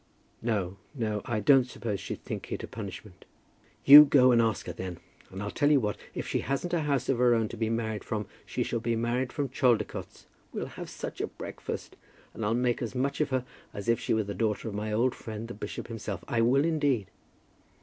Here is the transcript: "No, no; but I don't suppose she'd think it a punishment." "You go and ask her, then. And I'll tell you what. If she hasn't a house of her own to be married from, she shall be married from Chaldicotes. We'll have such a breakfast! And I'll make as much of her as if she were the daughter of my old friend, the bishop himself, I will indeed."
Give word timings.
"No, 0.41 0.77
no; 0.95 1.21
but 1.23 1.29
I 1.31 1.39
don't 1.41 1.65
suppose 1.67 1.99
she'd 1.99 2.23
think 2.23 2.51
it 2.51 2.63
a 2.63 2.67
punishment." 2.67 3.23
"You 3.85 4.03
go 4.03 4.31
and 4.31 4.41
ask 4.41 4.65
her, 4.65 4.73
then. 4.73 4.97
And 5.29 5.43
I'll 5.43 5.51
tell 5.51 5.69
you 5.69 5.79
what. 5.79 5.95
If 6.15 6.27
she 6.27 6.39
hasn't 6.39 6.73
a 6.73 6.79
house 6.81 7.07
of 7.07 7.19
her 7.19 7.35
own 7.35 7.49
to 7.49 7.55
be 7.57 7.69
married 7.69 8.03
from, 8.03 8.25
she 8.43 8.63
shall 8.63 8.79
be 8.79 8.95
married 8.95 9.31
from 9.31 9.49
Chaldicotes. 9.49 10.25
We'll 10.53 10.65
have 10.65 10.89
such 10.89 11.21
a 11.21 11.27
breakfast! 11.27 11.97
And 12.33 12.43
I'll 12.43 12.55
make 12.55 12.81
as 12.81 12.95
much 12.95 13.21
of 13.21 13.29
her 13.29 13.45
as 13.75 13.87
if 13.87 13.99
she 13.99 14.15
were 14.15 14.23
the 14.23 14.33
daughter 14.33 14.67
of 14.67 14.73
my 14.73 14.91
old 14.91 15.13
friend, 15.13 15.47
the 15.47 15.53
bishop 15.53 15.87
himself, 15.87 16.23
I 16.27 16.41
will 16.41 16.65
indeed." 16.65 17.11